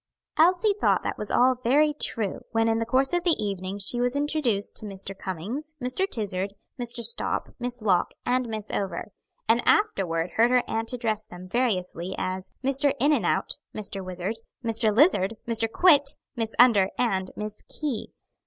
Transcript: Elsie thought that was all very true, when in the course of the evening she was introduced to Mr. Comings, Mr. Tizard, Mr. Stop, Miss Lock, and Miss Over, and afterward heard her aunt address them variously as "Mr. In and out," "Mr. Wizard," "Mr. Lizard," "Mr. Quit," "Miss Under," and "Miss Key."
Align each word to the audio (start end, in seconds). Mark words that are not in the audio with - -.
Elsie 0.35 0.73
thought 0.81 1.03
that 1.03 1.19
was 1.19 1.29
all 1.29 1.53
very 1.63 1.93
true, 1.93 2.41
when 2.53 2.67
in 2.67 2.79
the 2.79 2.87
course 2.87 3.13
of 3.13 3.23
the 3.23 3.35
evening 3.37 3.77
she 3.77 4.01
was 4.01 4.15
introduced 4.15 4.75
to 4.75 4.85
Mr. 4.87 5.15
Comings, 5.15 5.75
Mr. 5.79 6.09
Tizard, 6.09 6.55
Mr. 6.81 7.01
Stop, 7.03 7.49
Miss 7.59 7.83
Lock, 7.83 8.15
and 8.25 8.49
Miss 8.49 8.71
Over, 8.71 9.11
and 9.47 9.61
afterward 9.63 10.31
heard 10.37 10.49
her 10.49 10.63
aunt 10.67 10.91
address 10.91 11.27
them 11.27 11.45
variously 11.45 12.15
as 12.17 12.51
"Mr. 12.63 12.93
In 12.99 13.13
and 13.13 13.27
out," 13.27 13.57
"Mr. 13.75 14.03
Wizard," 14.03 14.37
"Mr. 14.65 14.91
Lizard," 14.91 15.37
"Mr. 15.47 15.71
Quit," 15.71 16.15
"Miss 16.35 16.55
Under," 16.57 16.89
and 16.97 17.29
"Miss 17.35 17.61
Key." 17.69 18.11